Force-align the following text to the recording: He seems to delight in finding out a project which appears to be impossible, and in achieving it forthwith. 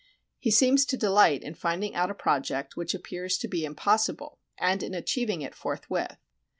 He 0.39 0.49
seems 0.49 0.83
to 0.85 0.97
delight 0.97 1.43
in 1.43 1.53
finding 1.53 1.93
out 1.93 2.09
a 2.09 2.15
project 2.15 2.75
which 2.75 2.95
appears 2.95 3.37
to 3.37 3.47
be 3.47 3.63
impossible, 3.65 4.39
and 4.57 4.81
in 4.81 4.95
achieving 4.95 5.43
it 5.43 5.53
forthwith. 5.53 6.17